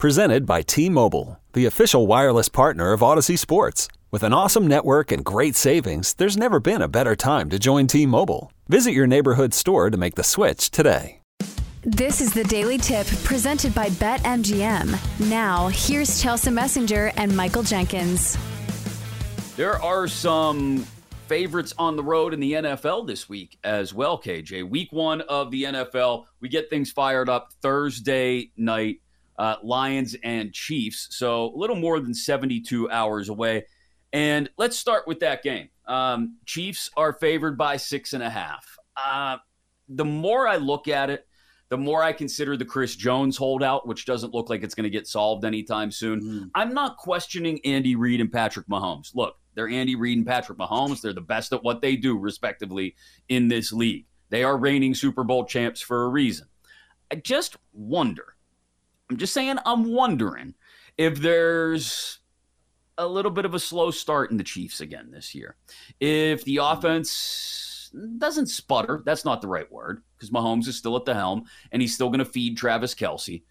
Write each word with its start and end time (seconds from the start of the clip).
Presented 0.00 0.46
by 0.46 0.62
T-Mobile, 0.62 1.38
the 1.52 1.66
official 1.66 2.06
wireless 2.06 2.48
partner 2.48 2.94
of 2.94 3.00
Audacy 3.00 3.38
Sports. 3.38 3.86
With 4.10 4.22
an 4.22 4.32
awesome 4.32 4.66
network 4.66 5.12
and 5.12 5.22
great 5.22 5.54
savings, 5.54 6.14
there's 6.14 6.38
never 6.38 6.58
been 6.58 6.80
a 6.80 6.88
better 6.88 7.14
time 7.14 7.50
to 7.50 7.58
join 7.58 7.86
T-Mobile. 7.86 8.50
Visit 8.66 8.92
your 8.92 9.06
neighborhood 9.06 9.52
store 9.52 9.90
to 9.90 9.98
make 9.98 10.14
the 10.14 10.24
switch 10.24 10.70
today. 10.70 11.20
This 11.82 12.22
is 12.22 12.32
the 12.32 12.44
Daily 12.44 12.78
Tip 12.78 13.06
presented 13.24 13.74
by 13.74 13.90
BetMGM. 13.90 15.28
Now, 15.28 15.68
here's 15.68 16.22
Chelsea 16.22 16.50
Messenger 16.50 17.12
and 17.18 17.36
Michael 17.36 17.62
Jenkins. 17.62 18.38
There 19.56 19.82
are 19.82 20.08
some 20.08 20.86
favorites 21.26 21.74
on 21.76 21.96
the 21.96 22.02
road 22.02 22.32
in 22.32 22.40
the 22.40 22.54
NFL 22.54 23.06
this 23.06 23.28
week 23.28 23.58
as 23.64 23.92
well, 23.92 24.16
KJ. 24.18 24.66
Week 24.66 24.92
one 24.92 25.20
of 25.20 25.50
the 25.50 25.64
NFL, 25.64 26.24
we 26.40 26.48
get 26.48 26.70
things 26.70 26.90
fired 26.90 27.28
up 27.28 27.52
Thursday 27.60 28.50
night, 28.56 29.02
uh, 29.40 29.56
Lions 29.62 30.14
and 30.22 30.52
Chiefs. 30.52 31.08
So 31.12 31.46
a 31.46 31.56
little 31.56 31.74
more 31.74 31.98
than 31.98 32.12
72 32.12 32.90
hours 32.90 33.30
away. 33.30 33.64
And 34.12 34.50
let's 34.58 34.76
start 34.76 35.06
with 35.06 35.20
that 35.20 35.42
game. 35.42 35.70
Um, 35.86 36.36
Chiefs 36.44 36.90
are 36.94 37.14
favored 37.14 37.56
by 37.56 37.78
six 37.78 38.12
and 38.12 38.22
a 38.22 38.28
half. 38.28 38.76
Uh, 38.96 39.38
the 39.88 40.04
more 40.04 40.46
I 40.46 40.56
look 40.56 40.88
at 40.88 41.08
it, 41.08 41.26
the 41.70 41.78
more 41.78 42.02
I 42.02 42.12
consider 42.12 42.54
the 42.58 42.66
Chris 42.66 42.94
Jones 42.94 43.38
holdout, 43.38 43.88
which 43.88 44.04
doesn't 44.04 44.34
look 44.34 44.50
like 44.50 44.62
it's 44.62 44.74
going 44.74 44.84
to 44.84 44.90
get 44.90 45.06
solved 45.06 45.46
anytime 45.46 45.90
soon. 45.90 46.20
Mm. 46.20 46.50
I'm 46.54 46.74
not 46.74 46.98
questioning 46.98 47.60
Andy 47.64 47.96
Reid 47.96 48.20
and 48.20 48.30
Patrick 48.30 48.66
Mahomes. 48.66 49.14
Look, 49.14 49.36
they're 49.54 49.68
Andy 49.68 49.96
Reid 49.96 50.18
and 50.18 50.26
Patrick 50.26 50.58
Mahomes. 50.58 51.00
They're 51.00 51.14
the 51.14 51.22
best 51.22 51.54
at 51.54 51.64
what 51.64 51.80
they 51.80 51.96
do, 51.96 52.18
respectively, 52.18 52.94
in 53.30 53.48
this 53.48 53.72
league. 53.72 54.04
They 54.28 54.44
are 54.44 54.58
reigning 54.58 54.94
Super 54.94 55.24
Bowl 55.24 55.46
champs 55.46 55.80
for 55.80 56.04
a 56.04 56.08
reason. 56.08 56.48
I 57.10 57.14
just 57.16 57.56
wonder, 57.72 58.34
I'm 59.10 59.16
just 59.16 59.34
saying, 59.34 59.58
I'm 59.66 59.92
wondering 59.92 60.54
if 60.96 61.18
there's 61.18 62.20
a 62.96 63.06
little 63.06 63.30
bit 63.30 63.44
of 63.44 63.54
a 63.54 63.58
slow 63.58 63.90
start 63.90 64.30
in 64.30 64.36
the 64.36 64.44
Chiefs 64.44 64.80
again 64.80 65.10
this 65.10 65.34
year. 65.34 65.56
If 65.98 66.44
the 66.44 66.58
offense 66.58 67.90
doesn't 68.18 68.46
sputter, 68.46 69.02
that's 69.04 69.24
not 69.24 69.40
the 69.40 69.48
right 69.48 69.70
word 69.72 70.02
because 70.16 70.30
Mahomes 70.30 70.68
is 70.68 70.76
still 70.76 70.96
at 70.96 71.04
the 71.04 71.14
helm 71.14 71.44
and 71.72 71.82
he's 71.82 71.94
still 71.94 72.08
going 72.08 72.20
to 72.20 72.24
feed 72.24 72.56
Travis 72.56 72.94
Kelce. 72.94 73.42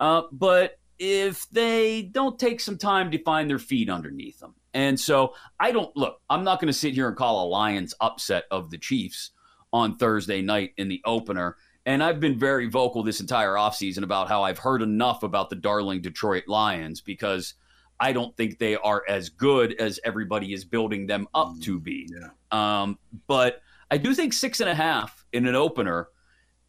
Uh, 0.00 0.22
but 0.32 0.78
if 0.98 1.48
they 1.50 2.02
don't 2.02 2.38
take 2.38 2.58
some 2.58 2.78
time 2.78 3.10
to 3.10 3.22
find 3.22 3.48
their 3.48 3.58
feet 3.58 3.90
underneath 3.90 4.40
them. 4.40 4.54
And 4.74 4.98
so 4.98 5.34
I 5.60 5.72
don't 5.72 5.94
look, 5.96 6.20
I'm 6.28 6.42
not 6.42 6.60
going 6.60 6.72
to 6.72 6.78
sit 6.78 6.94
here 6.94 7.08
and 7.08 7.16
call 7.16 7.46
a 7.46 7.48
Lions 7.48 7.94
upset 8.00 8.44
of 8.50 8.70
the 8.70 8.78
Chiefs 8.78 9.30
on 9.72 9.96
Thursday 9.96 10.42
night 10.42 10.72
in 10.78 10.88
the 10.88 11.02
opener. 11.04 11.56
And 11.86 12.02
I've 12.02 12.18
been 12.18 12.36
very 12.36 12.68
vocal 12.68 13.04
this 13.04 13.20
entire 13.20 13.54
offseason 13.54 14.02
about 14.02 14.28
how 14.28 14.42
I've 14.42 14.58
heard 14.58 14.82
enough 14.82 15.22
about 15.22 15.50
the 15.50 15.56
darling 15.56 16.02
Detroit 16.02 16.48
Lions 16.48 17.00
because 17.00 17.54
I 18.00 18.12
don't 18.12 18.36
think 18.36 18.58
they 18.58 18.76
are 18.76 19.04
as 19.08 19.28
good 19.28 19.74
as 19.80 20.00
everybody 20.04 20.52
is 20.52 20.64
building 20.64 21.06
them 21.06 21.28
up 21.32 21.58
to 21.62 21.78
be. 21.78 22.10
Yeah. 22.10 22.28
Um, 22.50 22.98
but 23.28 23.62
I 23.90 23.98
do 23.98 24.14
think 24.14 24.32
six 24.32 24.60
and 24.60 24.68
a 24.68 24.74
half 24.74 25.24
in 25.32 25.46
an 25.46 25.54
opener 25.54 26.08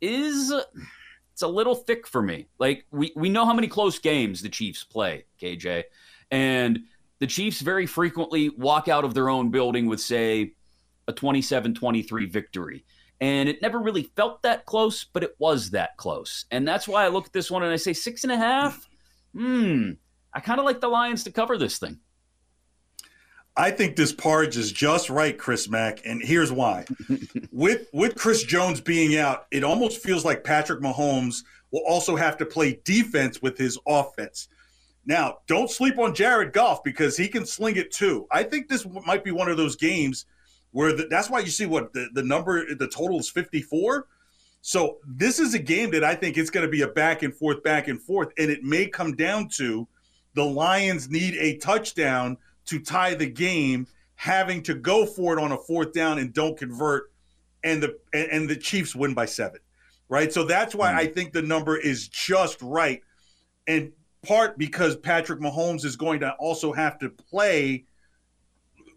is 0.02 0.54
it's 1.34 1.42
a 1.42 1.48
little 1.48 1.76
thick 1.76 2.08
for 2.08 2.22
me. 2.22 2.48
Like 2.60 2.86
we 2.92 3.12
we 3.16 3.30
know 3.30 3.46
how 3.46 3.54
many 3.54 3.68
close 3.68 4.00
games 4.00 4.42
the 4.42 4.50
Chiefs 4.50 4.84
play, 4.84 5.26
KJ, 5.42 5.84
and 6.30 6.80
the 7.20 7.28
Chiefs 7.28 7.62
very 7.62 7.88
frequently 7.88 8.50
walk 8.50 8.88
out 8.88 9.04
of 9.04 9.14
their 9.14 9.30
own 9.30 9.50
building 9.50 9.88
with 9.88 10.00
say 10.00 10.54
a 11.08 11.14
27-23 11.14 12.32
victory. 12.32 12.86
And 13.20 13.50
it 13.50 13.62
never 13.62 13.80
really 13.80 14.04
felt 14.16 14.44
that 14.44 14.66
close, 14.66 15.04
but 15.04 15.24
it 15.24 15.36
was 15.40 15.72
that 15.72 15.98
close. 15.98 16.46
And 16.52 16.68
that's 16.68 16.88
why 16.88 17.04
I 17.04 17.08
look 17.08 17.26
at 17.26 17.34
this 17.34 17.50
one 17.50 17.64
and 17.64 17.72
I 17.72 17.78
say 17.78 17.94
six 17.94 18.24
and 18.24 18.32
a 18.32 18.38
half. 18.38 18.88
Hmm. 19.34 19.92
I 20.34 20.40
kind 20.40 20.60
of 20.60 20.66
like 20.66 20.82
the 20.82 20.88
Lions 20.88 21.24
to 21.24 21.32
cover 21.32 21.58
this 21.58 21.80
thing. 21.80 22.00
I 23.56 23.72
think 23.72 23.96
this 23.96 24.14
porridge 24.14 24.56
is 24.56 24.72
just 24.72 25.10
right, 25.10 25.36
Chris 25.36 25.68
Mack, 25.68 26.06
and 26.06 26.22
here's 26.22 26.52
why. 26.52 26.86
with 27.52 27.88
with 27.92 28.14
Chris 28.14 28.44
Jones 28.44 28.80
being 28.80 29.18
out, 29.18 29.48
it 29.50 29.64
almost 29.64 30.04
feels 30.04 30.24
like 30.24 30.44
Patrick 30.44 30.80
Mahomes 30.80 31.44
will 31.72 31.82
also 31.88 32.16
have 32.16 32.38
to 32.38 32.46
play 32.46 32.80
defense 32.84 33.42
with 33.42 33.58
his 33.58 33.80
offense. 33.88 34.48
Now, 35.08 35.40
don't 35.48 35.72
sleep 35.72 35.98
on 35.98 36.14
Jared 36.14 36.54
Goff 36.54 36.84
because 36.84 37.18
he 37.18 37.28
can 37.28 37.48
sling 37.48 37.78
it 37.78 37.92
too. 37.92 38.28
I 38.30 38.44
think 38.44 38.68
this 38.68 38.86
might 39.06 39.24
be 39.24 39.32
one 39.32 39.50
of 39.50 39.58
those 39.58 39.76
games 39.76 40.26
where 40.72 40.94
the, 40.94 41.08
that's 41.10 41.30
why 41.30 41.40
you 41.40 41.48
see 41.48 41.66
what 41.66 41.94
the, 41.94 42.10
the 42.14 42.24
number, 42.24 42.76
the 42.76 42.88
total 42.88 43.20
is 43.20 43.30
54. 43.30 44.08
So 44.62 44.98
this 45.08 45.40
is 45.40 45.54
a 45.54 45.60
game 45.60 45.92
that 45.92 46.04
I 46.04 46.16
think 46.16 46.38
it's 46.38 46.50
going 46.50 46.66
to 46.66 46.72
be 46.72 46.82
a 46.82 46.88
back 46.88 47.24
and 47.24 47.34
forth, 47.34 47.64
back 47.64 47.88
and 47.88 48.02
forth, 48.02 48.30
and 48.38 48.52
it 48.52 48.64
may 48.64 48.88
come 48.88 49.16
down 49.16 49.50
to 49.56 49.88
the 50.34 50.44
Lions 50.44 51.10
need 51.10 51.36
a 51.36 51.58
touchdown 51.58 52.38
to 52.66 52.80
tie 52.80 53.16
the 53.16 53.28
game, 53.28 53.88
having 54.16 54.62
to 54.64 54.76
go 54.76 55.06
for 55.06 55.38
it 55.38 55.42
on 55.42 55.52
a 55.52 55.58
fourth 55.58 55.94
down 55.94 56.20
and 56.20 56.34
don't 56.34 56.58
convert, 56.58 57.12
and 57.64 57.82
the 57.82 57.98
and, 58.14 58.30
and 58.32 58.50
the 58.50 58.56
Chiefs 58.56 58.96
win 58.96 59.14
by 59.14 59.26
seven, 59.26 59.60
right? 60.10 60.32
So 60.32 60.44
that's 60.44 60.76
why 60.76 60.92
mm. 60.92 60.96
I 60.96 61.08
think 61.08 61.34
the 61.34 61.42
number 61.42 61.78
is 61.78 62.08
just 62.08 62.62
right, 62.62 63.02
and 63.68 63.92
part 64.22 64.58
because 64.58 64.96
Patrick 64.96 65.40
Mahomes 65.40 65.86
is 65.86 65.96
going 65.96 66.20
to 66.20 66.32
also 66.34 66.74
have 66.74 67.00
to 67.00 67.10
play 67.10 67.86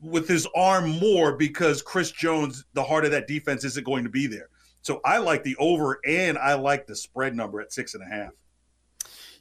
with 0.00 0.28
his 0.28 0.46
arm 0.54 0.98
more 0.98 1.36
because 1.36 1.82
Chris 1.82 2.10
Jones, 2.10 2.64
the 2.74 2.82
heart 2.84 3.04
of 3.04 3.10
that 3.10 3.26
defense, 3.26 3.64
isn't 3.64 3.84
going 3.84 4.04
to 4.04 4.10
be 4.10 4.26
there. 4.26 4.48
So 4.82 5.00
I 5.04 5.18
like 5.18 5.42
the 5.44 5.56
over 5.56 6.00
and 6.06 6.38
I 6.38 6.54
like 6.54 6.86
the 6.86 6.96
spread 6.96 7.34
number 7.36 7.60
at 7.60 7.72
six 7.72 7.94
and 7.94 8.02
a 8.02 8.06
half. 8.06 8.30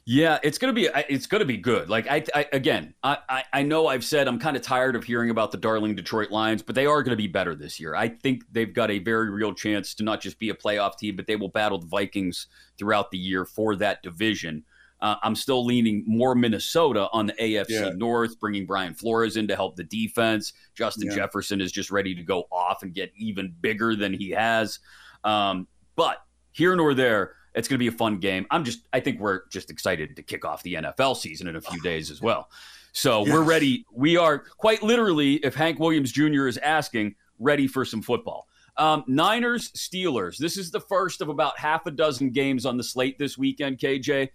Yeah, 0.06 0.38
it's 0.42 0.58
gonna 0.58 0.72
be 0.72 0.88
it's 1.08 1.26
gonna 1.26 1.44
be 1.44 1.58
good. 1.58 1.88
Like 1.88 2.10
I, 2.10 2.24
I 2.34 2.46
again, 2.52 2.94
I, 3.02 3.44
I 3.52 3.62
know 3.62 3.86
I've 3.86 4.04
said 4.04 4.28
I'm 4.28 4.38
kind 4.38 4.56
of 4.56 4.62
tired 4.62 4.96
of 4.96 5.04
hearing 5.04 5.30
about 5.30 5.52
the 5.52 5.58
darling 5.58 5.94
Detroit 5.94 6.30
Lions, 6.30 6.62
but 6.62 6.74
they 6.74 6.86
are 6.86 7.02
to 7.02 7.16
be 7.16 7.28
better 7.28 7.54
this 7.54 7.78
year. 7.78 7.94
I 7.94 8.08
think 8.08 8.42
they've 8.50 8.72
got 8.72 8.90
a 8.90 8.98
very 8.98 9.30
real 9.30 9.52
chance 9.52 9.94
to 9.96 10.02
not 10.02 10.20
just 10.20 10.38
be 10.38 10.48
a 10.50 10.54
playoff 10.54 10.96
team, 10.96 11.16
but 11.16 11.26
they 11.26 11.36
will 11.36 11.50
battle 11.50 11.78
the 11.78 11.86
Vikings 11.86 12.46
throughout 12.78 13.10
the 13.10 13.18
year 13.18 13.44
for 13.44 13.76
that 13.76 14.02
division. 14.02 14.64
Uh, 15.02 15.16
I'm 15.22 15.34
still 15.34 15.64
leaning 15.64 16.04
more 16.06 16.34
Minnesota 16.34 17.08
on 17.12 17.26
the 17.26 17.32
AFC 17.34 17.70
yeah. 17.70 17.90
North, 17.96 18.38
bringing 18.38 18.66
Brian 18.66 18.94
Flores 18.94 19.36
in 19.36 19.48
to 19.48 19.56
help 19.56 19.76
the 19.76 19.84
defense. 19.84 20.52
Justin 20.74 21.08
yeah. 21.08 21.16
Jefferson 21.16 21.60
is 21.60 21.72
just 21.72 21.90
ready 21.90 22.14
to 22.14 22.22
go 22.22 22.44
off 22.52 22.82
and 22.82 22.92
get 22.92 23.10
even 23.16 23.54
bigger 23.60 23.96
than 23.96 24.12
he 24.12 24.30
has. 24.30 24.78
Um, 25.24 25.66
but 25.96 26.18
here 26.52 26.76
nor 26.76 26.94
there, 26.94 27.34
it's 27.54 27.66
going 27.66 27.76
to 27.76 27.78
be 27.78 27.88
a 27.88 27.92
fun 27.92 28.18
game. 28.18 28.46
I'm 28.50 28.64
just, 28.64 28.80
I 28.92 29.00
think 29.00 29.20
we're 29.20 29.48
just 29.48 29.70
excited 29.70 30.16
to 30.16 30.22
kick 30.22 30.44
off 30.44 30.62
the 30.62 30.74
NFL 30.74 31.16
season 31.16 31.48
in 31.48 31.56
a 31.56 31.60
few 31.60 31.80
days 31.82 32.10
as 32.10 32.20
well. 32.20 32.50
So 32.92 33.24
yes. 33.24 33.32
we're 33.32 33.42
ready. 33.42 33.86
We 33.92 34.16
are 34.16 34.38
quite 34.38 34.82
literally, 34.82 35.34
if 35.36 35.54
Hank 35.54 35.78
Williams 35.78 36.12
Jr. 36.12 36.46
is 36.46 36.58
asking, 36.58 37.14
ready 37.38 37.66
for 37.66 37.84
some 37.84 38.02
football. 38.02 38.48
Um, 38.76 39.04
Niners, 39.06 39.70
Steelers. 39.72 40.38
This 40.38 40.56
is 40.56 40.70
the 40.70 40.80
first 40.80 41.20
of 41.20 41.28
about 41.28 41.58
half 41.58 41.86
a 41.86 41.90
dozen 41.90 42.30
games 42.30 42.64
on 42.66 42.76
the 42.76 42.84
slate 42.84 43.18
this 43.18 43.36
weekend, 43.36 43.78
KJ, 43.78 44.28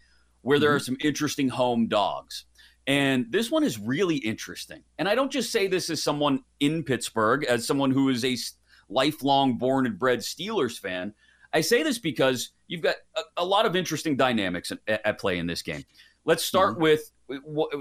where 0.46 0.60
there 0.60 0.70
mm-hmm. 0.70 0.76
are 0.76 0.80
some 0.80 0.98
interesting 1.02 1.50
home 1.50 1.88
dogs. 1.88 2.46
And 2.86 3.26
this 3.32 3.50
one 3.50 3.64
is 3.64 3.80
really 3.80 4.18
interesting. 4.18 4.84
And 5.00 5.10
I 5.10 5.16
don't 5.16 5.32
just 5.32 5.52
say 5.52 5.66
this 5.66 5.90
as 5.90 6.04
someone 6.04 6.42
in 6.60 6.84
Pittsburgh, 6.84 7.44
as 7.46 7.66
someone 7.66 7.90
who 7.90 8.10
is 8.10 8.24
a 8.24 8.38
lifelong 8.88 9.58
born 9.58 9.88
and 9.88 9.98
bred 9.98 10.20
Steelers 10.20 10.78
fan. 10.78 11.16
I 11.52 11.62
say 11.62 11.82
this 11.82 11.98
because 11.98 12.52
you've 12.68 12.84
got 12.84 12.98
a, 13.18 13.22
a 13.38 13.44
lot 13.44 13.66
of 13.66 13.76
interesting 13.76 14.16
dynamics 14.16 14.72
at, 14.72 15.02
at, 15.04 15.18
play 15.18 15.40
in 15.40 15.48
this 15.48 15.64
game. 15.64 15.84
Let's 16.26 16.46
start 16.46 16.74
mm-hmm. 16.74 16.84
with 16.84 17.12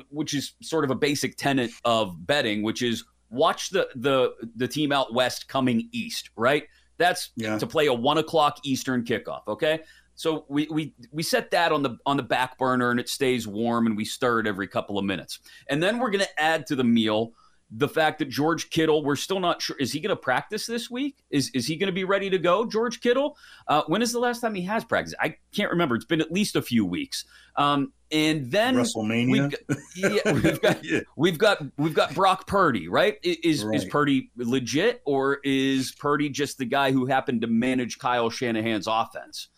which 0.08 0.32
is 0.32 0.54
sort 0.62 0.84
of 0.84 0.90
a 0.90 0.94
basic 0.94 1.36
tenet 1.36 1.70
of 1.84 2.26
betting, 2.26 2.62
which 2.62 2.80
is 2.80 3.04
watch 3.28 3.68
the 3.68 3.88
the 3.94 4.32
the 4.56 4.66
team 4.66 4.90
out 4.90 5.12
west 5.12 5.48
coming 5.48 5.90
east, 5.92 6.30
right? 6.34 6.64
That's 6.96 7.30
yeah. 7.36 7.58
to 7.58 7.66
play 7.66 7.88
a 7.88 7.92
one 7.92 8.16
o'clock 8.16 8.60
Eastern 8.64 9.04
kickoff. 9.04 9.42
Okay, 9.48 9.80
so 10.14 10.44
we 10.48 10.66
we 10.70 10.94
we 11.10 11.22
set 11.22 11.50
that 11.50 11.72
on 11.72 11.82
the 11.82 11.98
on 12.06 12.16
the 12.16 12.22
back 12.22 12.58
burner, 12.58 12.90
and 12.90 13.00
it 13.00 13.08
stays 13.08 13.46
warm, 13.46 13.86
and 13.86 13.96
we 13.96 14.04
stir 14.04 14.40
it 14.40 14.46
every 14.46 14.68
couple 14.68 14.98
of 14.98 15.04
minutes, 15.04 15.40
and 15.68 15.82
then 15.82 15.98
we're 15.98 16.10
going 16.10 16.24
to 16.24 16.40
add 16.40 16.66
to 16.68 16.76
the 16.76 16.84
meal 16.84 17.32
the 17.76 17.88
fact 17.88 18.20
that 18.20 18.28
George 18.28 18.70
Kittle, 18.70 19.02
we're 19.02 19.16
still 19.16 19.40
not 19.40 19.60
sure. 19.60 19.76
Is 19.78 19.92
he 19.92 20.00
going 20.00 20.10
to 20.10 20.16
practice 20.16 20.66
this 20.66 20.90
week? 20.90 21.24
Is 21.30 21.50
is 21.54 21.66
he 21.66 21.76
going 21.76 21.88
to 21.88 21.92
be 21.92 22.04
ready 22.04 22.30
to 22.30 22.38
go? 22.38 22.64
George 22.64 23.00
Kittle. 23.00 23.36
Uh, 23.66 23.82
when 23.86 24.02
is 24.02 24.12
the 24.12 24.18
last 24.20 24.40
time 24.40 24.54
he 24.54 24.62
has 24.62 24.84
practiced? 24.84 25.16
I 25.20 25.36
can't 25.52 25.70
remember. 25.70 25.96
It's 25.96 26.04
been 26.04 26.20
at 26.20 26.30
least 26.30 26.56
a 26.56 26.62
few 26.62 26.84
weeks. 26.84 27.24
Um, 27.56 27.92
and 28.12 28.50
then 28.50 28.76
WrestleMania. 28.76 29.30
We've 29.30 29.50
got, 29.50 29.78
yeah, 29.96 30.32
we've 30.32 30.60
got, 30.60 30.84
yeah. 30.84 31.00
we've 31.16 31.38
got 31.38 31.62
we've 31.76 31.94
got 31.94 32.14
Brock 32.14 32.46
Purdy, 32.46 32.88
right? 32.88 33.18
Is 33.22 33.64
right. 33.64 33.76
is 33.76 33.84
Purdy 33.86 34.30
legit, 34.36 35.02
or 35.04 35.40
is 35.42 35.92
Purdy 35.92 36.28
just 36.28 36.58
the 36.58 36.66
guy 36.66 36.92
who 36.92 37.06
happened 37.06 37.40
to 37.40 37.48
manage 37.48 37.98
Kyle 37.98 38.30
Shanahan's 38.30 38.86
offense 38.86 39.48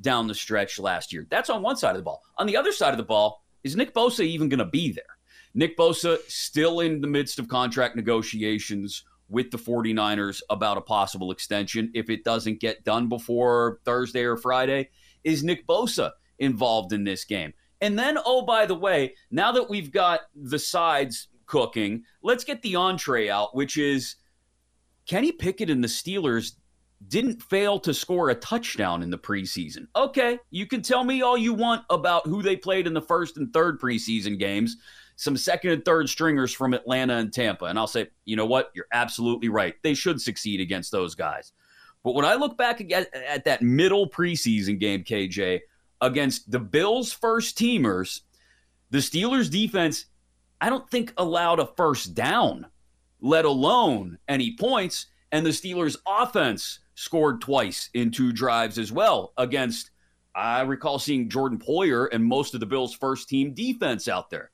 down 0.00 0.26
the 0.26 0.34
stretch 0.34 0.78
last 0.78 1.12
year? 1.12 1.26
That's 1.30 1.50
on 1.50 1.62
one 1.62 1.76
side 1.76 1.90
of 1.90 1.96
the 1.96 2.02
ball. 2.02 2.22
On 2.38 2.46
the 2.46 2.56
other 2.56 2.72
side 2.72 2.92
of 2.92 2.98
the 2.98 3.04
ball, 3.04 3.42
is 3.64 3.76
Nick 3.76 3.94
Bosa 3.94 4.24
even 4.24 4.48
going 4.48 4.58
to 4.58 4.64
be 4.64 4.92
there? 4.92 5.04
Nick 5.54 5.76
Bosa 5.76 6.18
still 6.28 6.80
in 6.80 7.00
the 7.00 7.06
midst 7.06 7.38
of 7.38 7.48
contract 7.48 7.96
negotiations 7.96 9.04
with 9.28 9.50
the 9.50 9.58
49ers 9.58 10.42
about 10.50 10.76
a 10.76 10.82
possible 10.82 11.30
extension. 11.30 11.90
If 11.94 12.10
it 12.10 12.24
doesn't 12.24 12.60
get 12.60 12.84
done 12.84 13.08
before 13.08 13.80
Thursday 13.84 14.22
or 14.22 14.36
Friday, 14.36 14.90
is 15.24 15.42
Nick 15.42 15.66
Bosa 15.66 16.12
involved 16.38 16.92
in 16.92 17.04
this 17.04 17.24
game? 17.24 17.52
And 17.80 17.98
then, 17.98 18.18
oh, 18.24 18.42
by 18.42 18.66
the 18.66 18.74
way, 18.74 19.14
now 19.30 19.52
that 19.52 19.68
we've 19.68 19.90
got 19.90 20.20
the 20.34 20.58
sides 20.58 21.28
cooking, 21.46 22.04
let's 22.22 22.44
get 22.44 22.62
the 22.62 22.76
entree 22.76 23.28
out, 23.28 23.54
which 23.54 23.76
is 23.76 24.16
Kenny 25.06 25.32
Pickett 25.32 25.70
and 25.70 25.82
the 25.82 25.88
Steelers 25.88 26.52
didn't 27.08 27.42
fail 27.42 27.78
to 27.80 27.92
score 27.92 28.30
a 28.30 28.34
touchdown 28.34 29.02
in 29.02 29.10
the 29.10 29.18
preseason. 29.18 29.86
Okay, 29.94 30.38
you 30.50 30.66
can 30.66 30.82
tell 30.82 31.04
me 31.04 31.22
all 31.22 31.36
you 31.36 31.54
want 31.54 31.84
about 31.90 32.26
who 32.26 32.42
they 32.42 32.56
played 32.56 32.86
in 32.86 32.94
the 32.94 33.02
first 33.02 33.36
and 33.36 33.52
third 33.52 33.80
preseason 33.80 34.38
games 34.38 34.76
some 35.16 35.36
second 35.36 35.70
and 35.72 35.84
third 35.84 36.08
stringers 36.08 36.52
from 36.52 36.74
Atlanta 36.74 37.16
and 37.16 37.32
Tampa. 37.32 37.64
And 37.64 37.78
I'll 37.78 37.86
say, 37.86 38.08
you 38.26 38.36
know 38.36 38.46
what? 38.46 38.70
You're 38.74 38.86
absolutely 38.92 39.48
right. 39.48 39.74
They 39.82 39.94
should 39.94 40.20
succeed 40.20 40.60
against 40.60 40.92
those 40.92 41.14
guys. 41.14 41.52
But 42.04 42.14
when 42.14 42.26
I 42.26 42.34
look 42.34 42.56
back 42.56 42.80
at, 42.92 43.12
at 43.14 43.44
that 43.46 43.62
middle 43.62 44.08
preseason 44.08 44.78
game, 44.78 45.02
KJ, 45.02 45.60
against 46.02 46.50
the 46.50 46.60
Bills' 46.60 47.12
first 47.12 47.58
teamers, 47.58 48.20
the 48.90 48.98
Steelers' 48.98 49.50
defense, 49.50 50.04
I 50.60 50.68
don't 50.68 50.88
think 50.88 51.12
allowed 51.16 51.58
a 51.58 51.66
first 51.66 52.14
down, 52.14 52.66
let 53.20 53.44
alone 53.44 54.18
any 54.28 54.54
points. 54.54 55.06
And 55.32 55.44
the 55.44 55.50
Steelers' 55.50 55.96
offense 56.06 56.78
scored 56.96 57.40
twice 57.40 57.90
in 57.94 58.10
two 58.10 58.32
drives 58.32 58.78
as 58.78 58.90
well 58.90 59.32
against, 59.36 59.90
I 60.34 60.62
recall 60.62 60.98
seeing 60.98 61.28
Jordan 61.28 61.58
Poyer 61.58 62.08
and 62.10 62.24
most 62.24 62.54
of 62.54 62.60
the 62.60 62.66
Bills' 62.66 62.94
first 62.94 63.28
team 63.28 63.54
defense 63.54 64.08
out 64.08 64.30
there. 64.30 64.50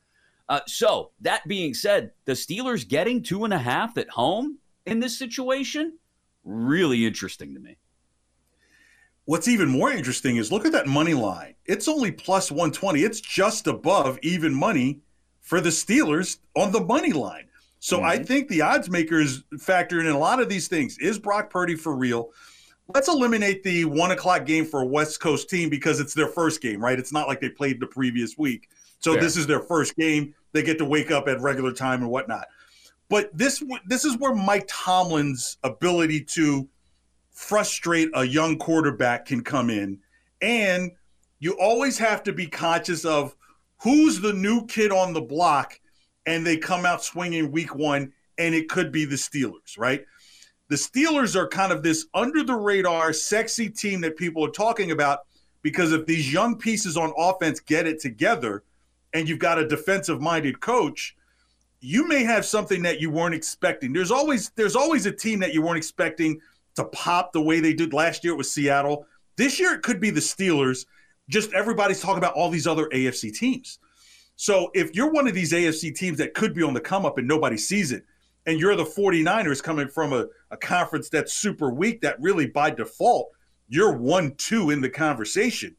Uh, 0.48 0.60
so, 0.66 1.12
that 1.20 1.46
being 1.48 1.72
said, 1.72 2.10
the 2.26 2.32
Steelers 2.32 2.86
getting 2.86 3.22
two 3.22 3.44
and 3.44 3.54
a 3.54 3.58
half 3.58 3.96
at 3.96 4.10
home 4.10 4.58
in 4.84 5.00
this 5.00 5.16
situation, 5.16 5.98
really 6.44 7.06
interesting 7.06 7.54
to 7.54 7.60
me. 7.60 7.78
What's 9.24 9.46
even 9.48 9.68
more 9.68 9.92
interesting 9.92 10.36
is 10.36 10.50
look 10.50 10.66
at 10.66 10.72
that 10.72 10.88
money 10.88 11.14
line. 11.14 11.54
It's 11.64 11.86
only 11.86 12.10
plus 12.10 12.50
120. 12.50 13.02
It's 13.02 13.20
just 13.20 13.68
above 13.68 14.18
even 14.22 14.52
money 14.52 15.00
for 15.40 15.60
the 15.60 15.70
Steelers 15.70 16.38
on 16.56 16.72
the 16.72 16.80
money 16.80 17.12
line. 17.12 17.48
So 17.82 17.96
mm-hmm. 17.96 18.06
I 18.06 18.18
think 18.18 18.46
the 18.46 18.62
odds 18.62 18.88
makers 18.88 19.42
factor 19.58 19.98
in 19.98 20.06
a 20.06 20.16
lot 20.16 20.38
of 20.38 20.48
these 20.48 20.68
things. 20.68 20.96
Is 20.98 21.18
Brock 21.18 21.50
Purdy 21.50 21.74
for 21.74 21.96
real? 21.96 22.30
Let's 22.94 23.08
eliminate 23.08 23.64
the 23.64 23.86
one 23.86 24.12
o'clock 24.12 24.46
game 24.46 24.64
for 24.64 24.82
a 24.82 24.86
West 24.86 25.18
Coast 25.18 25.50
team 25.50 25.68
because 25.68 25.98
it's 25.98 26.14
their 26.14 26.28
first 26.28 26.60
game, 26.62 26.80
right? 26.80 26.96
It's 26.96 27.12
not 27.12 27.26
like 27.26 27.40
they 27.40 27.48
played 27.48 27.80
the 27.80 27.88
previous 27.88 28.38
week. 28.38 28.68
So 29.00 29.14
Fair. 29.14 29.22
this 29.22 29.36
is 29.36 29.48
their 29.48 29.58
first 29.58 29.96
game. 29.96 30.32
They 30.52 30.62
get 30.62 30.78
to 30.78 30.84
wake 30.84 31.10
up 31.10 31.26
at 31.26 31.40
regular 31.40 31.72
time 31.72 32.02
and 32.02 32.10
whatnot. 32.10 32.46
But 33.08 33.36
this 33.36 33.64
this 33.86 34.04
is 34.04 34.16
where 34.16 34.32
Mike 34.32 34.66
Tomlin's 34.68 35.58
ability 35.64 36.22
to 36.36 36.68
frustrate 37.32 38.10
a 38.14 38.22
young 38.22 38.58
quarterback 38.58 39.26
can 39.26 39.42
come 39.42 39.70
in, 39.70 39.98
and 40.40 40.92
you 41.40 41.58
always 41.60 41.98
have 41.98 42.22
to 42.22 42.32
be 42.32 42.46
conscious 42.46 43.04
of 43.04 43.34
who's 43.82 44.20
the 44.20 44.34
new 44.34 44.66
kid 44.66 44.92
on 44.92 45.12
the 45.12 45.20
block, 45.20 45.80
and 46.26 46.46
they 46.46 46.56
come 46.56 46.86
out 46.86 47.02
swinging 47.02 47.50
week 47.50 47.74
one, 47.74 48.12
and 48.38 48.54
it 48.54 48.68
could 48.68 48.92
be 48.92 49.04
the 49.04 49.16
Steelers, 49.16 49.78
right? 49.78 50.04
The 50.68 50.76
Steelers 50.76 51.36
are 51.36 51.48
kind 51.48 51.72
of 51.72 51.82
this 51.82 52.06
under 52.14 52.42
the 52.42 52.54
radar, 52.54 53.12
sexy 53.12 53.68
team 53.68 54.00
that 54.00 54.16
people 54.16 54.44
are 54.44 54.50
talking 54.50 54.90
about 54.90 55.20
because 55.62 55.92
if 55.92 56.06
these 56.06 56.32
young 56.32 56.56
pieces 56.56 56.96
on 56.96 57.12
offense 57.16 57.60
get 57.60 57.86
it 57.86 58.00
together 58.00 58.64
and 59.12 59.28
you've 59.28 59.38
got 59.38 59.58
a 59.58 59.66
defensive 59.66 60.20
minded 60.20 60.60
coach, 60.60 61.16
you 61.80 62.06
may 62.06 62.22
have 62.24 62.44
something 62.44 62.82
that 62.82 63.00
you 63.00 63.10
weren't 63.10 63.34
expecting. 63.34 63.92
There's 63.92 64.10
always 64.10 64.50
there's 64.50 64.76
always 64.76 65.06
a 65.06 65.12
team 65.12 65.40
that 65.40 65.52
you 65.52 65.62
weren't 65.62 65.78
expecting 65.78 66.40
to 66.76 66.84
pop 66.86 67.32
the 67.32 67.42
way 67.42 67.60
they 67.60 67.74
did 67.74 67.92
last 67.92 68.24
year 68.24 68.34
with 68.34 68.46
Seattle. 68.46 69.06
This 69.36 69.58
year 69.58 69.74
it 69.74 69.82
could 69.82 70.00
be 70.00 70.10
the 70.10 70.20
Steelers. 70.20 70.86
Just 71.28 71.52
everybody's 71.52 72.00
talking 72.00 72.18
about 72.18 72.34
all 72.34 72.50
these 72.50 72.66
other 72.66 72.86
AFC 72.86 73.34
teams. 73.34 73.78
So 74.42 74.72
if 74.74 74.96
you're 74.96 75.12
one 75.12 75.28
of 75.28 75.34
these 75.34 75.52
AFC 75.52 75.94
teams 75.94 76.18
that 76.18 76.34
could 76.34 76.52
be 76.52 76.64
on 76.64 76.74
the 76.74 76.80
come 76.80 77.06
up 77.06 77.16
and 77.16 77.28
nobody 77.28 77.56
sees 77.56 77.92
it, 77.92 78.02
and 78.44 78.58
you're 78.58 78.74
the 78.74 78.84
49ers 78.84 79.62
coming 79.62 79.86
from 79.86 80.12
a, 80.12 80.26
a 80.50 80.56
conference 80.56 81.08
that's 81.08 81.32
super 81.32 81.70
weak, 81.70 82.00
that 82.00 82.20
really 82.20 82.46
by 82.46 82.68
default, 82.68 83.28
you're 83.68 83.96
one 83.96 84.34
two 84.34 84.70
in 84.70 84.80
the 84.80 84.90
conversation. 84.90 85.76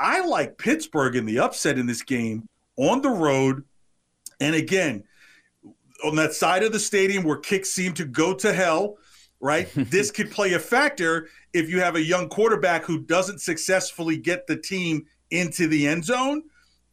I 0.00 0.26
like 0.26 0.58
Pittsburgh 0.58 1.14
in 1.14 1.26
the 1.26 1.38
upset 1.38 1.78
in 1.78 1.86
this 1.86 2.02
game 2.02 2.48
on 2.76 3.02
the 3.02 3.10
road. 3.10 3.62
And 4.40 4.56
again, 4.56 5.04
on 6.04 6.16
that 6.16 6.32
side 6.32 6.64
of 6.64 6.72
the 6.72 6.80
stadium 6.80 7.22
where 7.22 7.36
kicks 7.36 7.70
seem 7.70 7.94
to 7.94 8.04
go 8.04 8.34
to 8.34 8.52
hell, 8.52 8.96
right? 9.38 9.68
this 9.76 10.10
could 10.10 10.32
play 10.32 10.54
a 10.54 10.58
factor 10.58 11.28
if 11.52 11.70
you 11.70 11.78
have 11.78 11.94
a 11.94 12.02
young 12.02 12.28
quarterback 12.28 12.84
who 12.84 13.04
doesn't 13.04 13.42
successfully 13.42 14.16
get 14.16 14.48
the 14.48 14.56
team 14.56 15.06
into 15.30 15.68
the 15.68 15.86
end 15.86 16.04
zone. 16.04 16.42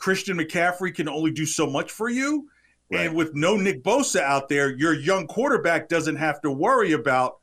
Christian 0.03 0.37
McCaffrey 0.37 0.93
can 0.93 1.07
only 1.07 1.31
do 1.31 1.45
so 1.45 1.65
much 1.65 1.89
for 1.89 2.09
you. 2.09 2.49
Right. 2.91 3.07
And 3.07 3.15
with 3.15 3.35
no 3.35 3.55
Nick 3.55 3.83
Bosa 3.83 4.19
out 4.19 4.49
there, 4.49 4.69
your 4.75 4.93
young 4.93 5.27
quarterback 5.27 5.87
doesn't 5.87 6.17
have 6.17 6.41
to 6.41 6.51
worry 6.51 6.91
about 6.91 7.39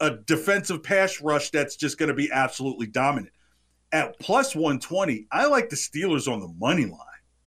a 0.00 0.10
defensive 0.10 0.82
pass 0.82 1.22
rush 1.22 1.48
that's 1.48 1.76
just 1.76 1.96
going 1.96 2.10
to 2.10 2.14
be 2.14 2.30
absolutely 2.30 2.88
dominant 2.88 3.32
at 3.90 4.20
plus 4.20 4.54
120. 4.54 5.28
I 5.32 5.46
like 5.46 5.70
the 5.70 5.76
Steelers 5.76 6.30
on 6.30 6.40
the 6.40 6.52
money 6.58 6.84
line. 6.84 6.98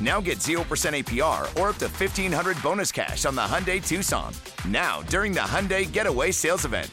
Now 0.00 0.20
get 0.20 0.38
0% 0.38 0.58
APR 0.64 1.42
or 1.60 1.68
up 1.68 1.76
to 1.76 1.86
1500 1.86 2.62
bonus 2.62 2.90
cash 2.90 3.24
on 3.24 3.34
the 3.34 3.42
Hyundai 3.42 3.86
Tucson. 3.86 4.32
Now, 4.66 5.02
during 5.02 5.32
the 5.32 5.40
Hyundai 5.40 5.90
Getaway 5.90 6.30
Sales 6.30 6.64
Event. 6.64 6.90